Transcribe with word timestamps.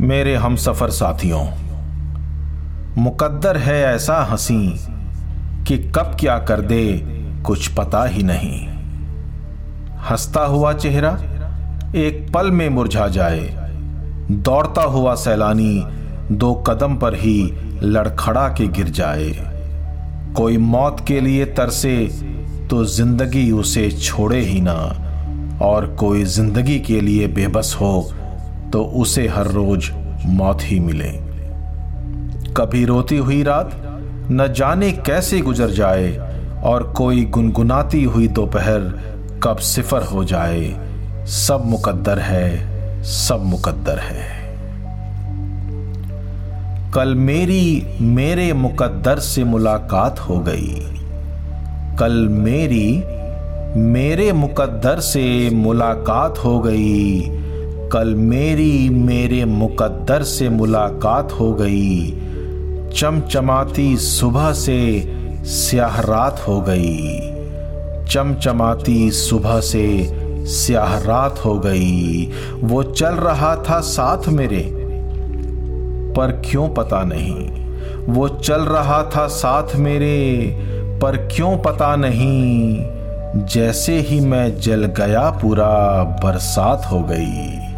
मेरे 0.00 0.34
हम 0.34 0.56
सफ़र 0.56 0.90
साथियों। 0.90 1.44
मुकद्दर 2.98 3.56
है 3.56 3.74
ऐसा 3.84 4.16
हँसी 4.22 4.74
कि 5.66 5.76
कब 5.96 6.16
क्या 6.20 6.38
कर 6.38 6.60
दे 6.60 6.82
कुछ 7.46 7.68
पता 7.68 8.04
ही 8.04 8.22
नहीं। 8.22 8.58
हंसता 10.00 10.44
हुआ 10.44 10.72
चेहरा 10.72 11.10
एक 11.96 12.26
पल 12.34 12.50
में 12.50 12.68
मुरझा 12.68 13.06
जाए। 13.08 13.40
दौड़ता 14.30 14.82
हुआ 14.82 15.14
सैलानी 15.14 15.86
दो 16.32 16.52
कदम 16.68 16.96
पर 16.96 17.14
ही 17.14 17.52
लड़खड़ा 17.82 18.48
के 18.48 18.66
गिर 18.68 18.88
जाए। 18.90 19.30
कोई 20.36 20.56
मौत 20.58 21.04
के 21.08 21.20
लिए 21.20 21.44
तरसे 21.54 21.96
तो 22.70 22.84
ज़िंदगी 22.86 23.50
उसे 23.52 23.90
छोड़े 23.92 24.40
ही 24.40 24.60
ना, 24.60 24.76
और 25.62 25.86
कोई 26.00 26.24
ज़िंदगी 26.24 26.78
के 26.80 27.00
लिए 27.00 27.26
बेबस 27.28 27.76
हो 27.80 28.10
तो 28.74 28.82
उसे 28.82 29.28
हर 29.28 29.46
रोज 29.46 29.90
मौत 30.26 30.58
ही 30.62 30.80
मिले। 30.80 31.10
कभी 32.54 32.84
रोती 32.84 33.16
हुई 33.16 33.42
रात 33.42 33.70
न 34.30 34.52
जाने 34.56 34.92
कैसे 34.92 35.40
गुजर 35.40 35.70
जाए 35.70 36.16
और 36.64 36.82
कोई 36.96 37.24
गुनगुनाती 37.24 38.04
हुई 38.04 38.28
दोपहर 38.28 38.80
कब 39.42 39.56
सिफर 39.56 40.02
हो 40.02 40.24
जाए, 40.24 40.74
सब 41.26 41.62
मुकद्दर 41.66 42.18
है, 42.18 43.02
सब 43.02 43.44
मुकद्दर 43.44 43.98
है। 43.98 44.44
कल 46.94 47.14
मेरी 47.14 47.86
मेरे 48.00 48.52
मुकद्दर 48.52 49.18
से 49.18 49.44
मुलाकात 49.44 50.20
हो 50.20 50.38
गई। 50.38 50.74
कल 51.96 52.28
मेरी 52.28 53.04
मेरे 53.80 54.32
मुकद्दर 54.32 55.00
से 55.00 55.50
मुलाकात 55.50 56.38
हो 56.38 56.60
गई। 56.60 57.43
कल 57.94 58.14
मेरी 58.14 58.88
मेरे 58.88 59.44
मुकद्दर 59.44 60.22
से 60.22 60.48
मुलाकात 60.48 61.32
हो 61.32 61.54
गई। 61.54 62.10
चमचमाती 62.96 63.96
सुबह 63.96 64.52
से 64.52 65.12
स्याह 65.44 66.00
रात 66.00 66.44
हो 66.48 66.60
गई। 66.60 67.20
चमचमाती 68.04 69.10
सुबह 69.10 69.60
से 69.60 70.10
स्याह 70.46 70.98
रात 70.98 71.44
हो 71.44 71.58
गई। 71.58 72.30
वो 72.60 72.82
चल 72.82 73.14
रहा 73.14 73.56
था 73.56 73.80
साथ 73.80 74.28
मेरे, 74.28 74.72
पर 76.16 76.42
क्यों 76.50 76.68
पता 76.68 77.02
नहीं। 77.02 77.66
वो 78.14 78.28
चल 78.28 78.60
रहा 78.60 79.02
था 79.02 79.26
साथ 79.26 79.76
मेरे, 79.76 80.58
पर 81.02 81.16
क्यों 81.16 81.58
पता 81.58 81.96
नहीं। 81.96 82.78
जैसे 83.46 84.00
ही 84.00 84.20
मैं 84.20 84.60
जल 84.60 84.84
गया 84.84 85.30
पूरा 85.30 86.02
बरसात 86.24 86.82
हो 86.92 87.00
गई। 87.00 87.73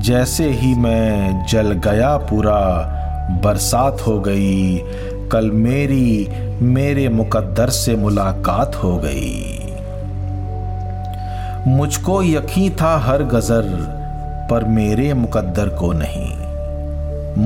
जैसे 0.00 0.50
ही 0.50 0.74
मैं 0.74 1.46
जल 1.46 1.72
गया 1.72 2.16
पूरा, 2.16 2.60
बरसात 3.44 4.00
हो 4.06 4.20
गई। 4.20 4.78
कल 5.32 5.50
मेरी, 5.50 6.28
मेरे 6.62 7.08
मुकद्दर 7.08 7.68
से 7.68 7.96
मुलाकात 7.96 8.76
हो 8.76 8.96
गई। 9.04 9.58
मुझको 11.66 12.22
यकीन 12.22 12.72
था 12.72 12.98
हर 12.98 13.22
गजर, 13.22 13.62
पर 14.50 14.64
मेरे 14.64 15.14
मुकद्दर 15.14 15.68
को 15.68 15.92
नहीं। 15.92 16.34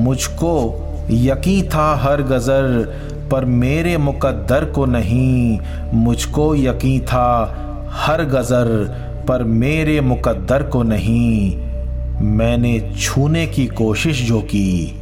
मुझको 0.03 0.75
यकीन 1.11 1.69
था 1.69 1.95
हर 1.95 2.21
गजर, 2.21 2.93
पर 3.31 3.45
मेरे 3.45 3.97
मुकद्दर 3.97 4.65
को 4.65 4.85
नहीं। 4.85 5.59
मुझको 5.93 6.55
यकीन 6.55 7.01
था 7.01 7.55
हर 7.91 8.23
गज़र, 8.23 8.95
पर 9.27 9.43
मेरे 9.43 10.01
मुकद्दर 10.01 10.63
को 10.63 10.83
नहीं। 10.83 11.70
मैंने 12.21 12.93
छूने 12.99 13.47
की 13.47 13.65
कोशिश 13.65 14.27
जो 14.27 14.39
की, 14.39 14.95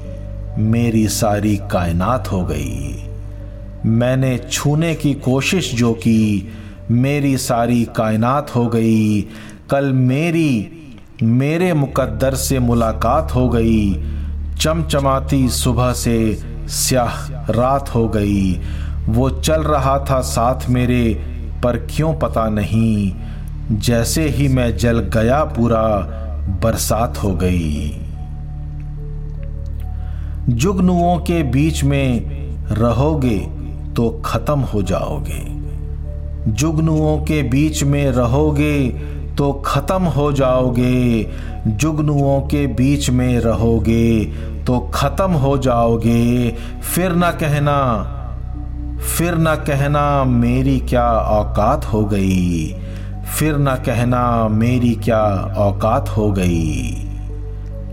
मेरी 0.58 1.08
सारी 1.08 1.58
कायनात 1.58 2.32
हो 2.32 2.46
गई। 2.46 3.04
मैंने 3.86 4.40
छूने 4.52 4.96
की 4.96 5.14
कोशिश 5.14 5.76
जो 5.76 5.94
की, 5.94 6.52
मेरी 6.92 7.38
सारी 7.38 7.88
कायनात 7.96 8.56
हो 8.56 8.68
गई। 8.68 9.22
कल 9.70 9.94
मेरी, 9.94 10.72
मेरे 11.24 11.74
मुकद्दर 11.74 12.36
से 12.36 12.60
मुलाकात 12.60 13.36
हो 13.36 13.50
गई। 13.50 14.04
चमचमाती 14.60 15.50
सुबह 15.50 15.94
से 15.94 16.40
स्याह 16.68 17.30
रात 17.52 17.96
हो 17.96 18.10
गई। 18.10 18.62
वो 19.10 19.30
चल 19.30 19.62
रहा 19.62 20.00
था 20.00 20.22
साथ 20.22 20.70
मेरे, 20.70 21.14
पर 21.64 21.78
क्यों 21.78 22.14
पता 22.14 22.50
नहीं। 22.50 23.14
जैसे 23.72 24.30
ही 24.30 24.48
मैं 24.48 24.78
जल 24.78 25.00
गया 25.00 25.44
पूरा 25.44 26.16
बरसात 26.50 27.24
हो 27.24 27.34
गई। 27.34 27.92
जुगनुओं 30.50 31.18
के 31.18 31.42
बीच 31.44 31.84
में 31.84 32.22
रहोगे 32.72 33.38
तो 33.96 34.10
खत्म 34.26 34.60
हो 34.60 34.82
जाओगे। 34.84 35.42
जुगनुओं 36.48 37.18
के 37.18 37.42
बीच 37.44 37.84
में 37.84 38.12
रहोगे 38.12 38.90
तो 39.38 39.52
खत्म 39.66 40.04
हो 40.04 40.32
जाओगे। 40.32 41.24
जुगनुओं 41.68 42.40
के 42.42 42.66
बीच 42.68 43.10
में 43.10 43.40
रहोगे 43.40 44.26
तो 44.68 44.80
खत्म 44.94 45.32
हो 45.32 45.58
जाओगे। 45.58 46.56
फिर 46.84 47.12
ना 47.12 47.32
कहना, 47.32 47.78
फिर 49.08 49.36
ना 49.36 49.56
कहना 49.56 50.24
मेरी 50.24 50.80
क्या 50.80 51.08
औकात 51.12 51.86
हो 51.86 52.04
गई। 52.06 52.74
फिर 53.38 53.58
ना 53.58 53.76
कहना 53.76 54.48
मेरी 54.48 54.96
क्या 54.96 55.22
औकात 55.58 56.10
हो 56.10 56.32
गई। 56.32 56.92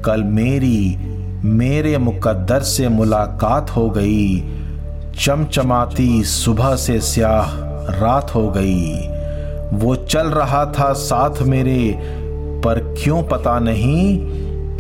कल 0.05 0.23
मेरी, 0.23 0.97
मेरे 1.45 1.99
मुकद्दर 1.99 2.61
से 2.61 2.89
मुलाकात 2.89 3.71
हो 3.71 3.91
गई। 3.91 4.45
चमचमाती 5.21 6.25
सुबह 6.25 6.77
से 6.77 7.01
स्याह 7.01 7.47
रात 8.01 8.35
हो 8.35 8.55
गई। 8.57 9.09
वो 9.73 9.97
चल 9.97 10.27
रहा 10.27 10.67
था 10.67 10.93
साथ 10.93 11.43
मेरे, 11.43 11.99
पर 12.65 12.95
क्यों 13.03 13.23
पता 13.23 13.59
नहीं? 13.59 14.19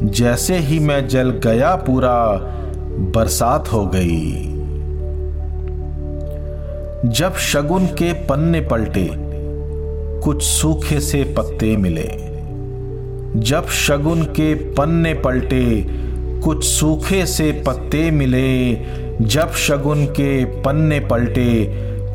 जैसे 0.02 0.58
ही 0.58 0.78
मैं 0.78 1.08
जल 1.08 1.30
गया 1.30 1.76
पूरा, 1.76 2.26
बरसात 3.14 3.72
हो 3.72 3.86
गई। 3.86 4.42
जब 7.10 7.36
शगुन 7.36 7.86
के 7.86 8.12
पन्ने 8.12 8.60
पलटे 8.60 9.25
कुछ 10.24 10.42
सूखे 10.42 11.00
से 11.00 11.34
पत्ते 11.38 11.76
मिले। 11.76 12.26
जब 13.40 13.68
शगुन 13.68 14.22
के 14.22 14.54
पन्ने 14.54 15.14
पलटे, 15.14 15.86
कुछ 16.44 16.64
सूखे 16.64 17.26
से 17.26 17.62
पत्ते 17.66 18.10
मिले। 18.10 18.74
जब 19.24 19.52
शगुन 19.52 20.06
के 20.06 20.44
पन्ने 20.44 21.00
पलटे, 21.00 21.64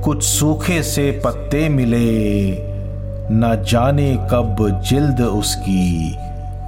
कुछ 0.04 0.24
सूखे 0.24 0.84
से 0.84 1.22
पत्ते 1.26 1.70
मिले। 1.70 2.52
न 3.34 3.66
जाने 3.70 4.14
कब 4.14 4.82
जिल्द 4.90 5.22
उसकी 5.22 6.16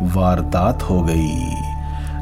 वारदात 0.01 0.83
हो 0.83 1.01
गई। 1.01 1.55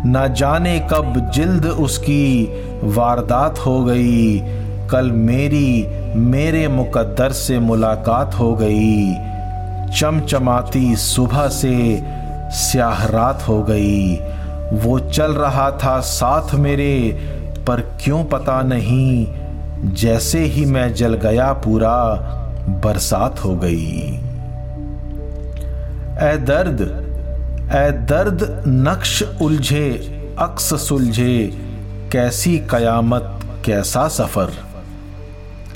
न 0.06 0.34
जाने 0.38 0.80
कब 0.80 1.32
जिल्द 1.34 1.66
उसकी 1.66 2.50
वारदात 2.84 3.60
हो 3.60 3.84
गई। 3.84 4.40
कल 4.88 5.12
मेरी 5.12 5.86
मेरे 6.16 6.68
मुकद्दर 6.68 7.32
से 7.32 7.60
मुलाकात 7.60 8.34
हो 8.34 8.56
गई। 8.56 9.14
चमचमाती 10.00 10.96
सुबह 10.96 11.48
से 11.48 12.04
स्याह 12.52 13.06
रात 13.06 13.48
हो 13.48 13.64
गई। 13.64 14.16
वो 14.74 15.00
चल 15.00 15.32
रहा 15.32 15.72
था 15.72 16.00
साथ 16.00 16.56
मेरे, 16.56 17.12
पर 17.68 17.82
क्यों 17.82 18.24
पता 18.24 18.62
नहीं, 18.62 19.28
जैसे 19.94 20.40
ही 20.40 20.66
मैं 20.66 20.94
जल 20.94 21.14
गया 21.14 21.54
पूरा 21.54 21.98
बरसात 22.68 23.44
हो 23.44 23.56
गई। 23.56 24.02
ए 26.24 26.38
दर्द 26.38 26.82
ए 27.76 27.92
दर्द 27.92 28.64
नक्श 28.68 29.24
उलझे, 29.42 29.90
अक्स 30.40 30.88
सुलझे, 30.88 31.52
कैसी 32.12 32.58
कयामत, 32.58 33.40
कैसा 33.66 34.08
सफ़र। 34.08 34.71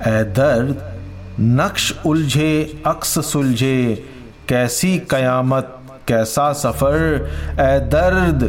ए 0.07 0.24
दर्द, 0.24 1.00
नक्श 1.40 2.00
उलझे, 2.06 2.84
अक्स 2.86 3.31
सुलझे, 3.31 4.06
कैसी 4.50 4.98
कयामत, 4.98 5.78
कैसा 6.07 6.54
सफ़र। 6.54 7.30
ए 7.60 7.80
दर्द, 7.80 8.44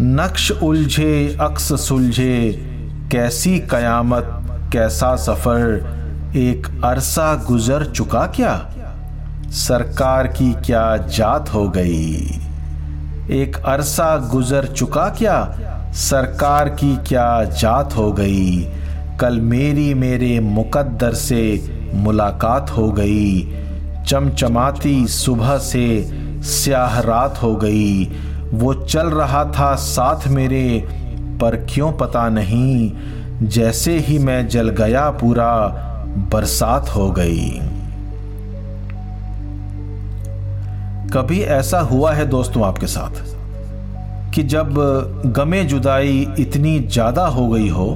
नक्श 0.00 0.50
उलझे, 0.50 1.36
अक्स 1.40 1.88
सुलझे, 1.88 2.52
कैसी 3.12 3.58
कयामत, 3.58 4.44
कैसा 4.72 5.16
सफ़र। 5.16 5.98
एक 6.36 6.80
अरसा 6.84 7.34
गुजर 7.34 7.84
चुका 7.84 8.26
क्या? 8.26 8.70
सरकार 9.50 10.26
की 10.26 10.52
क्या 10.52 10.96
जात 10.96 11.54
हो 11.54 11.68
गई? 11.68 12.14
एक 13.30 13.62
अरसा 13.66 14.16
गुजर 14.16 14.66
चुका 14.66 15.08
क्या? 15.08 15.58
सरकार 15.94 16.68
की 16.68 16.96
क्या 16.96 17.44
जात 17.44 17.96
हो 17.96 18.12
गई? 18.12 18.68
कल 19.20 19.38
मेरी 19.40 19.92
मेरे 19.94 20.38
मुकद्दर 20.40 21.14
से 21.14 21.40
मुलाकात 21.94 22.70
हो 22.70 22.90
गई। 22.92 23.40
चमचमाती 24.06 25.06
सुबह 25.06 25.56
से 25.58 25.86
स्याह 26.46 26.98
रात 27.00 27.42
हो 27.42 27.54
गई। 27.56 28.04
वो 28.52 28.74
चल 28.74 29.08
रहा 29.10 29.44
था 29.52 29.74
साथ 29.74 30.26
मेरे, 30.28 30.84
पर 31.40 31.56
क्यों 31.70 31.90
पता 31.92 32.28
नहीं, 32.28 32.92
जैसे 33.48 33.98
ही 33.98 34.18
मैं 34.18 34.46
जल 34.48 34.68
गया 34.78 35.08
पूरा 35.10 35.50
बरसात 36.32 36.88
हो 36.88 37.10
गई। 37.10 37.48
कभी 41.12 41.40
ऐसा 41.56 41.80
हुआ 41.80 42.12
है 42.12 42.26
दोस्तों 42.26 42.64
आपके 42.66 42.86
साथ, 42.86 43.22
कि 44.34 44.42
जब 44.44 44.74
गमे 45.36 45.64
जुदाई 45.64 46.26
इतनी 46.38 46.78
ज़्यादा 46.80 47.26
हो 47.26 47.48
गई 47.48 47.68
हो 47.68 47.88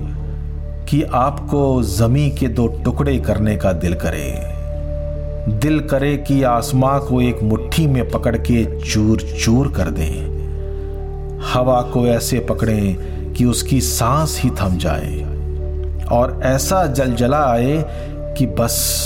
कि 0.88 1.02
आपको 1.02 1.82
जमी 1.82 2.30
के 2.30 2.48
दो 2.48 2.66
टुकड़े 2.66 3.18
करने 3.18 3.56
का 3.56 3.72
दिल 3.72 3.94
करे। 3.94 4.52
दिल 5.48 5.80
करे 5.80 6.16
कि 6.16 6.42
आसमां 6.42 7.00
को 7.00 7.20
एक 7.20 7.42
मुट्ठी 7.42 7.86
में 7.86 8.10
पकड़ 8.10 8.36
के 8.36 8.80
चूर 8.80 9.20
चूर 9.20 9.72
कर 9.72 9.90
दें। 9.90 10.32
हवा 11.52 11.82
को 11.82 12.06
ऐसे 12.06 12.38
पकड़ें 12.38 12.96
कि 13.32 13.44
उसकी 13.44 13.80
सांस 13.80 14.40
ही 14.42 14.50
थम 14.50 14.76
जाए। 14.76 15.32
और 16.12 16.40
ऐसा 16.42 16.86
जलजला 16.86 17.44
आए 17.44 17.84
कि 18.38 18.46
बस 18.46 18.98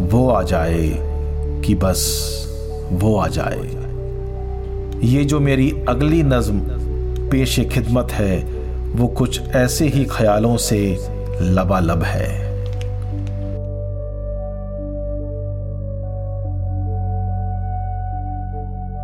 वो 0.00 0.30
आ 0.30 0.42
जाए, 0.42 0.90
कि 1.66 1.74
बस 1.74 2.22
वो 2.92 3.18
आ 3.18 3.26
जाए। 3.28 3.86
ये 5.02 5.24
जो 5.24 5.40
मेरी 5.40 5.70
अगली 5.88 6.22
नज्म 6.22 6.60
पेश 7.30 7.60
खिदमत 7.60 8.12
है 8.12 8.56
वो 8.94 9.08
कुछ 9.08 9.40
ऐसे 9.48 9.88
ही 9.88 10.04
ख्यालों 10.04 10.56
से 10.56 10.98
लबालब 11.40 12.02
है। 12.02 12.45